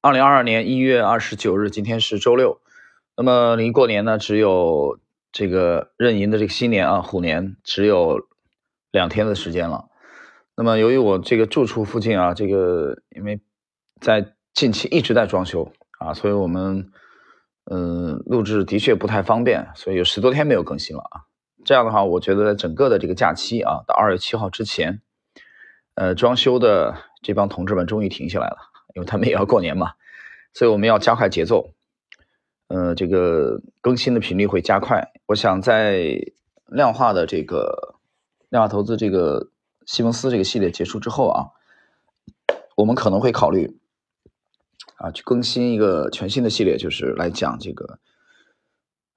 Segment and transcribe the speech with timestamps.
[0.00, 2.60] 二零二二年一月二十九日，今天是周六。
[3.16, 5.00] 那么离过年呢，只有
[5.32, 8.20] 这个壬寅的这个新年啊，虎年只有
[8.92, 9.88] 两天的时间了。
[10.54, 13.40] 那么由于我这个住处附近啊，这个因为
[14.00, 16.92] 在近期一直在装修啊，所以我们
[17.68, 21.26] 嗯录制的确不太方便，所以有十多天没有更新了啊。
[21.64, 25.02] 这样的话，我觉得整个的这个假期啊，到二月七号之前，
[25.96, 28.67] 呃，装修的这帮同志们终于停下来了。
[28.98, 29.92] 因为他们也要过年嘛，
[30.52, 31.72] 所以我们要加快节奏，
[32.66, 35.12] 呃，这个更新的频率会加快。
[35.26, 36.18] 我想在
[36.66, 37.94] 量化的这个
[38.48, 39.52] 量化投资这个
[39.86, 41.54] 西蒙斯这个系列结束之后啊，
[42.76, 43.78] 我们可能会考虑
[44.96, 48.00] 啊去更新一个全新的系列，就是来讲这个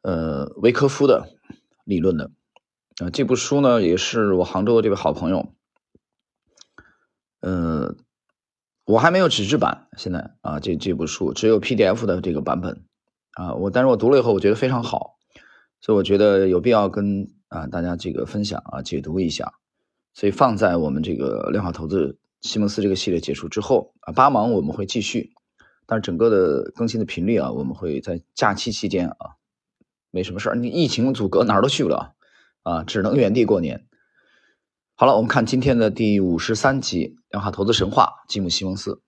[0.03, 1.27] 呃维科夫的
[1.85, 2.29] 理论的。
[3.03, 5.51] 啊，这部书呢也是我杭州的这位好朋友，
[7.39, 7.97] 嗯。
[8.91, 12.83] 我还没有纸质版，现在啊，这这部书只有 PDF 的这个版本
[13.35, 13.53] 啊。
[13.53, 15.15] 我但是我读了以后，我觉得非常好，
[15.79, 19.53] 所以我觉得有必要跟啊大家这个分享啊解读一下。
[20.13, 25.31] 所以放在我们这个量化投资西蒙斯这个系列结束之后啊，八芒我们会继续，
[25.85, 29.39] 但是整个的更新的频率啊，我们会在假期期间啊，
[30.11, 32.13] 没什么事儿，你疫情阻隔哪儿都去不了
[32.63, 33.85] 啊，只能原地过年。
[35.01, 39.01] 好了，我们看今天的第五十三集《量化投资神话》吉姆·西蒙斯。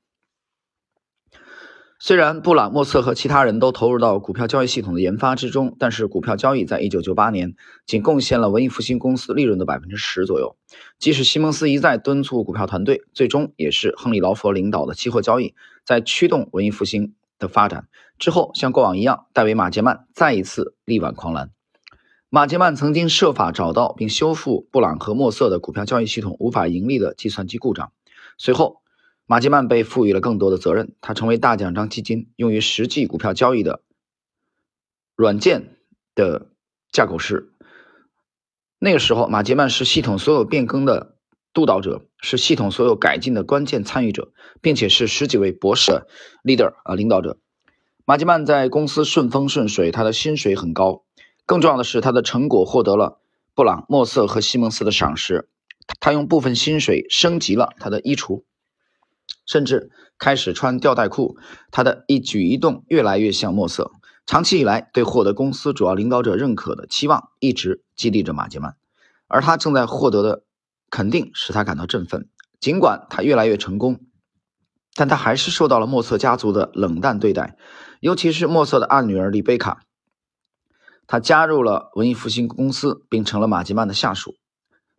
[1.99, 7.53] 虽然布朗、莫瑟和其他人都投入到股票交易系统的研发之中，但是股票交易在一九九八年
[7.85, 10.57] 仅贡献了文艺复兴公司利润的百分之十左右。
[10.97, 15.53] 即使西蒙斯一再敦促股票团队，最终也是亨利·劳佛领导的期货交易
[15.85, 17.87] 在驱动文艺复兴的发展。
[18.17, 21.51] 之后，像过往一样，戴维·马杰曼再一次力挽狂澜。
[22.35, 27.91] 马杰曼曾经设法找到并修复布朗和莫瑟的股票交易系统无法盈利的计算机故障。
[28.39, 28.81] 随后，
[29.27, 33.83] 马杰曼被赋予了更多的责任，他成为大奖章基金用于实际股票交易的
[35.15, 35.77] 软件
[36.15, 36.47] 的
[36.91, 37.51] 架构师。
[38.79, 41.17] 那个时候，马杰曼是系统所有变更的
[41.53, 46.01] 督导者，是系统所有改进的关键参与者，并且是十几位博士
[46.43, 47.37] leader 啊领导者。
[48.05, 51.03] 马杰曼在公司顺风顺水，他的薪水很高。
[51.45, 53.19] 更重要的是，他的成果获得了
[53.53, 55.49] 布朗、莫瑟和西蒙斯的赏识。
[55.99, 58.43] 他用部分薪水升级了他的衣橱，
[59.45, 61.37] 甚至开始穿吊带裤。
[61.71, 63.91] 他的一举一动越来越像莫瑟。
[64.25, 68.77] 长期以来，对获得公司主要领导者认可的期望一直激励着马杰曼，
[69.27, 70.43] 而他正在获得的
[70.89, 72.29] 肯定使他感到振奋。
[72.61, 73.99] 尽管他越来越成功，
[74.95, 77.57] 但他还是受到了莫瑟家族的冷淡对待，
[77.99, 79.81] 尤其是莫瑟的二女儿丽贝卡。
[81.13, 84.33] 他加入了文艺复兴公司，并成了马吉曼的下属。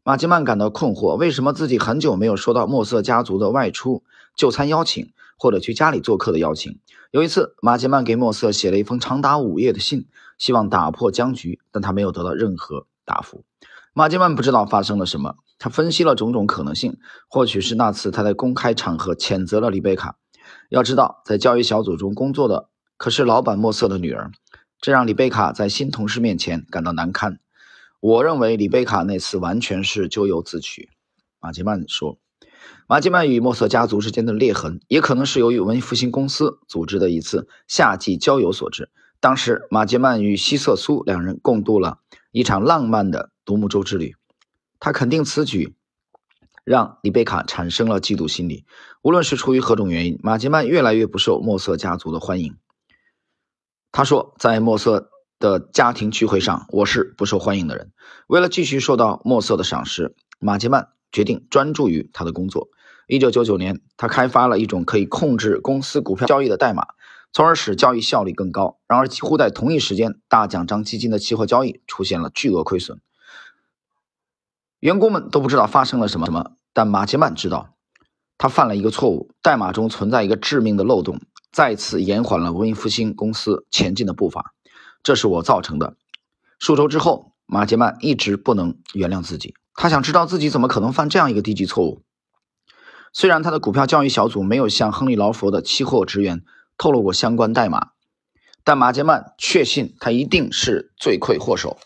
[0.05, 4.05] 马吉曼感到困惑：为什么自己很久没有收到墨瑟家族的外出
[4.37, 6.79] 就餐邀请，或者去家里做客的邀请？
[7.11, 10.07] 有一次，马吉曼给墨瑟写了一封长达五页的信，
[10.39, 13.43] 希望打破僵局，但他没有得到任何答复。
[13.93, 16.97] 马吉曼不知道发生了什么，他分析了种种可能性，
[17.27, 20.17] 或许是那次他在公开场合谴责了丽贝卡。
[20.69, 24.31] 要知道，在交易小组中工作的可是老板墨瑟的女儿。
[24.85, 27.41] 这让里贝卡在新同事面前感到难堪。
[28.01, 30.91] 我认为里贝卡那次完全是咎由自取。
[31.41, 32.19] 马吉曼说
[32.87, 38.91] ：“马吉曼与莫瑟家族之间的裂痕，也可能是由于文艺复兴公司组织的一次夏季郊游所致。
[39.21, 44.15] 当时，马吉曼与希瑟苏两人共度了一场浪漫的独木舟之旅。
[44.79, 45.75] 他肯定此举
[46.63, 48.67] 让里贝卡产生了嫉妒心理。
[49.01, 52.55] 无论是出于何种原因，马吉曼越来越不受莫瑟家族的欢迎。”
[53.97, 57.93] 他说，在墨瑟的家庭聚会上，我是不受欢迎的人。
[58.27, 62.67] 为了继续受到墨瑟的赏识，马杰曼决定专注于他的工作。
[63.07, 66.89] 一九九九年，他开发了一种可以控制公司股票交易的代码，
[67.33, 68.81] 从而使交易效率更高。
[68.89, 73.01] 然而，几乎在同一时间，大奖章基金的期货交易出现了巨额亏损。
[74.81, 77.77] 员工们都不知道发生了什么什么，但马杰曼知道，
[78.39, 81.21] 他犯了一个错误，代码中存在一个致命的漏洞。
[81.55, 84.53] 再次延缓了文艺复兴公司前进的步伐，
[85.05, 85.97] 这是我造成的。
[86.59, 92.03] 数周之后，马杰曼一直不能原谅自己，他想知道自己怎么可能犯这样一个低级错误。
[93.13, 96.43] 虽然他的股票交易小组没有向亨利·劳佛的期货职员
[96.77, 97.93] 透露过相关代码，
[98.65, 101.79] 但马杰曼确信他一定是罪魁祸首。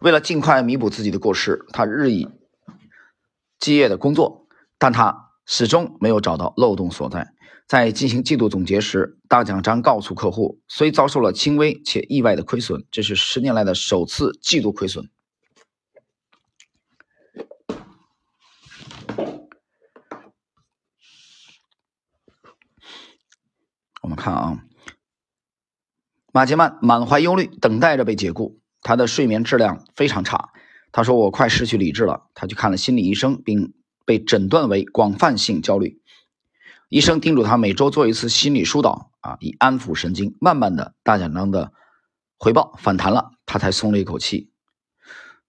[0.00, 2.30] 为了尽快弥补自己的过失，他日以
[3.60, 4.46] 继夜的工作，
[4.78, 5.27] 但他。
[5.50, 7.32] 始终没有找到漏洞所在。
[7.66, 15.08] 在进行季度总结时，大奖章告诉客户，虽遭受了轻微且意外的亏损，这是十年来的首次季度亏损。
[24.02, 24.62] 我们看啊，
[26.30, 28.60] 马杰曼满怀忧虑，等待着被解雇。
[28.82, 30.50] 他的睡眠质量非常差。
[30.92, 33.74] 他说：“我快失去理智了。”他去看了心理医生，并
[34.08, 36.00] 被诊断为广泛性焦虑。
[36.88, 40.34] 医生叮嘱他每周做一次心理疏导啊，以安抚神经。
[40.40, 41.74] 慢慢的，大奖章的
[42.38, 44.50] 回报反弹了，他才松了一口气。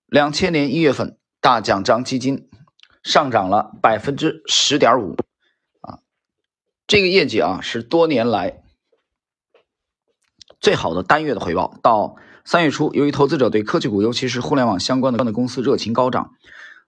[0.08, 2.50] 两千年一月份，大奖章基金
[3.02, 5.16] 上涨了百分之十点五
[5.80, 6.00] 啊，
[6.86, 8.62] 这个业绩啊是多年来
[10.60, 11.80] 最好的单月的回报。
[11.82, 16.34] 到三月初，由于投资者对科技股，尤其是互联网相关的公司热情高涨。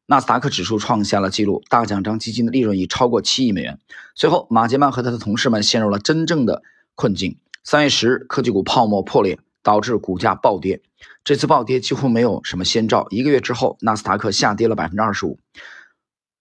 [0.08, 3.80] 纳斯达克指数创下了纪录，大奖章基金的利润已超过七亿美元。
[4.14, 6.64] 随后，马杰曼和他的同事们陷入了真正的
[6.96, 7.40] 困境。
[7.64, 10.82] 三月十日，科技股泡沫破裂，导致股价暴跌。
[11.24, 13.08] 这次暴跌几乎没有什么先兆。
[13.10, 15.40] 一个月之后，纳斯达克下跌了百分之二十五，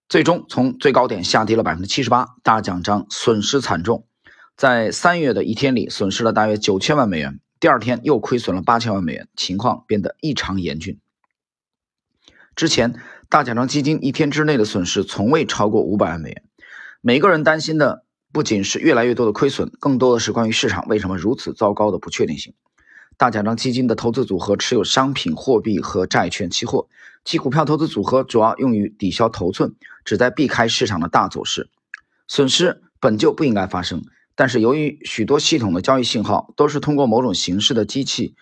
[0.09, 2.35] 最终从最高点下跌了百分之七十八。
[2.43, 4.05] 大奖章损失惨重，
[4.57, 10.99] 在三月的一天里损失了大约九千万美元，第二天又亏损了八千万美元，情况变得异常严峻。
[12.53, 12.95] 之前。
[13.31, 16.43] 大奖章基金一天之内的损失从未超过五百万美元。
[16.99, 22.53] 每个人担心的不仅是越来越多的亏损，更多的是关于市场为什么如此糟糕的不确定性。
[23.15, 26.89] 大奖章基金的投资组合持有商品、货币和债券期货，
[27.23, 31.69] 其股票投资组合主要用于抵消头寸，旨在避开市场的大走势。
[32.27, 34.03] 损失本就不应该发生，
[34.35, 38.35] 但是由于许多系统的交易信号都是通过某种形式的机器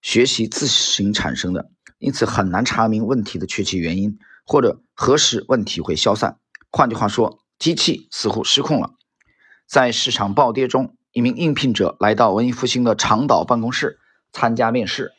[0.00, 4.16] 学习自行产生的，因此很难查明问题的确切原因。
[4.46, 6.38] 或者何时问题会消散？
[6.70, 8.94] 换句话说，机器似乎失控了。
[9.66, 13.98] 在市场暴跌中，一名应聘者来到文艺复兴的长岛办公室
[14.32, 15.12] 参加面试。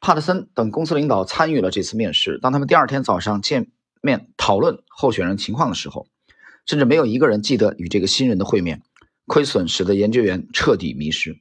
[0.00, 2.38] 帕特森等公司领导参与了这次面试。
[2.40, 3.70] 当他们第二天早上见
[4.00, 6.06] 面讨论候选人情况的时候，
[6.66, 8.82] 甚至没有一个人记得与这个新人的会面。
[9.26, 11.38] 亏损使得研究员彻底迷失。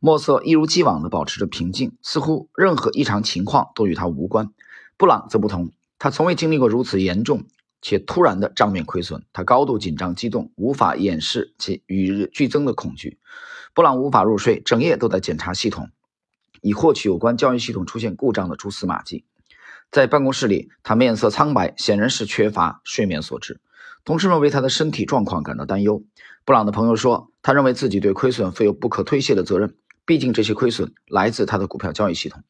[0.00, 4.50] 莫瑟一如既往地保持着平静，似乎任何异常情况都与他无关。
[4.98, 5.72] 布朗则不同。
[5.98, 7.44] 他从未经历过如此严重
[7.80, 13.18] 且突然的账面亏损，他高度紧张、激动，无法掩饰其与日俱增的恐惧。
[13.74, 15.90] 布朗无法入睡，整夜都在检查系统，
[16.62, 19.24] 以获取有关交易系统出现故障的蛛丝马迹。
[19.92, 23.60] 在办公室里，他面色苍白，显然是缺乏睡眠所致。
[24.04, 26.02] 同事们为他的身体状况感到担忧。
[26.44, 32.42] 布朗的朋友说，他认为自己对亏损负有不可推卸的责任，毕竟这些亏损来自他的股票交易系统。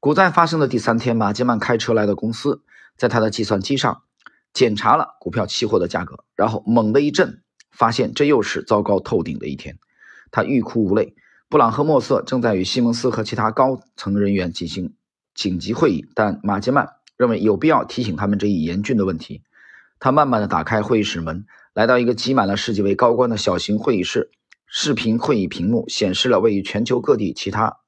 [0.00, 2.62] 股灾发生的第三天，马杰曼开车来到公司。
[3.02, 4.04] 在他的计算机上
[4.52, 9.80] 检查了股票期货的价格，然后猛地一震，发现这又是糟糕透顶的一天。
[10.30, 11.16] 他欲哭无泪。
[11.48, 14.94] 布朗和莫瑟正在与西蒙斯和其他高层人员进行
[15.34, 19.42] 紧急会议，但马杰曼认为有必要提醒他们这一严峻的问题。
[19.98, 21.44] 他慢慢地打开会议室门，
[21.74, 24.30] 来到一个挤满了十几位高官的小型会议室。
[24.68, 27.78] 视频会议屏幕显示了位于全球各地其他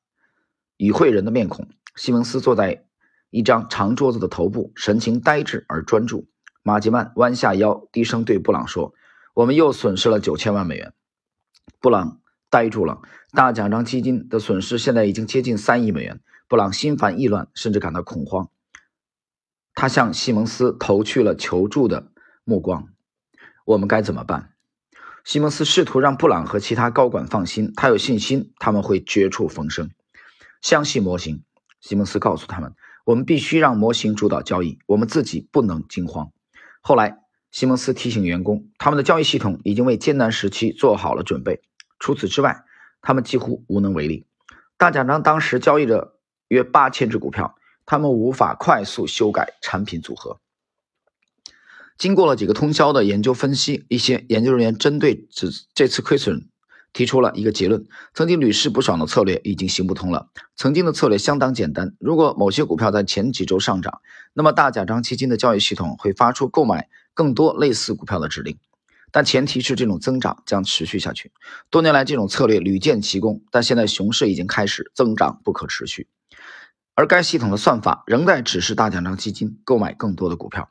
[0.76, 1.69] 与会人的面孔。
[1.94, 2.84] 西蒙斯坐在。
[3.35, 6.29] 一张长桌子的头部，神情呆滞而专注。
[6.63, 8.95] 马吉曼弯下腰，低声对布朗说
[9.35, 10.93] ：“我们又损失了九千万美元。”
[11.83, 13.03] 布朗呆住了。
[13.33, 16.21] 大奖章基金的损失现在已经接近三亿美元。
[16.47, 18.51] 布朗心烦意乱，甚至感到恐慌。
[19.75, 22.13] 他向西蒙斯投去了求助的
[22.45, 22.87] 目光。
[23.67, 24.53] “我们该怎么办？”
[25.27, 29.91] 西蒙斯试图让布朗和其他高管放心，他有信心他们会绝处逢生。
[30.62, 31.43] 相信模型，
[31.81, 32.73] 西蒙斯告诉他们。
[33.04, 36.32] 我们必须让模型主导交易，我们自己不能惊慌。
[36.80, 37.18] 后来，
[37.50, 41.61] 西蒙斯提醒员工，他们的交易系统已经为艰难时期做好了准备。
[41.99, 42.64] 除此之外，
[43.02, 44.26] 他们几乎无能为力。
[44.76, 46.18] 大奖章当时交易着
[46.49, 47.54] 约八千只股票，
[47.87, 50.40] 他们无法快速修改产品组合。
[51.96, 56.49] 经过了几个通宵的研究分析，一些研究人员针对这这次亏损。
[56.95, 57.85] 提出了一个结论：
[58.15, 60.29] 曾经屡试不爽的策略已经行不通了。
[60.57, 64.01] 曾经的策略相当简单，如果某些股票在前几周上涨，
[64.33, 68.57] 那么大奖章基金的交易系统会发出购买更多类似股票的指令，
[69.13, 71.33] 但前提是这种增长将持续下去。
[71.69, 76.07] 多年来，这种策略屡见奇功，但现在熊市已经开始，增长不可持续。
[76.95, 80.71] 而该系统的算法仍在指示大奖章基金购买更多的股票。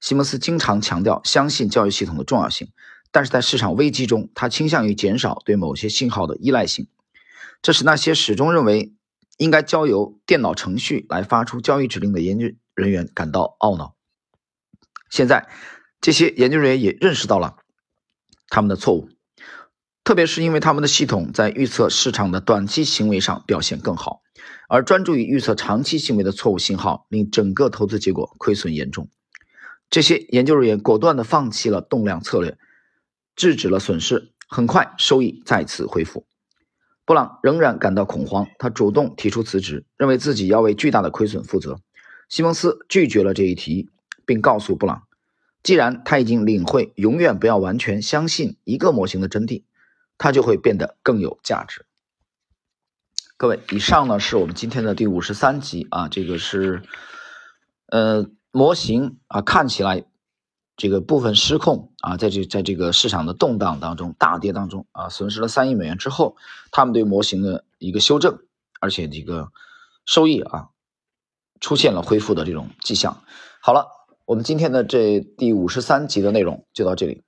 [0.00, 2.68] 西蒙斯经常强调相信交易系统的重要性。
[3.14, 6.88] 但是在市场危机中，他倾向于减少对某些信号的依赖性，
[7.62, 8.92] 这使那些始终认为
[9.36, 13.94] 应该交由电脑程序来发出交易指令的研究人员感到懊恼。
[15.10, 15.48] 现在，
[16.00, 17.58] 这些研究人员也认识到了
[18.48, 19.08] 他们的错误，
[20.02, 24.22] 特别是因为他们的系统在预测市场的短期行为上表现更好，
[24.68, 29.08] 而专注于预测长期行为的错误信号令整个投资结果亏损严重。
[29.88, 32.58] 这些研究人员果断地放弃了动量策略。
[33.36, 36.26] 制止了损失，很快收益再次恢复。
[37.04, 41.80] 布朗仍然感到恐慌，他主动提出辞职，认为自己要为巨大的亏损负责。
[42.28, 43.90] 西蒙斯拒绝了这一提议，
[44.24, 45.02] 并告诉布朗，
[45.62, 49.64] 既然他已经领会永远不要完全相信一个模型的真谛，
[50.16, 51.84] 他就会变得更有价值。
[53.36, 56.82] 各位，以上呢是我们今天的第五十三集啊，这个是
[57.88, 60.06] 呃模型啊看起来。
[60.76, 66.36] 这个部分失控啊，在这在这个市场的动荡当中、大跌当中啊，损失了三亿美元之后，
[66.72, 68.38] 他们对模型的一个修正，
[68.80, 69.50] 而且这个
[70.06, 70.68] 收益啊
[71.60, 73.22] 出现了恢复的这种迹象。
[73.60, 73.86] 好了，
[74.24, 77.22] 我们今天的这第五十三集的内容就到这里。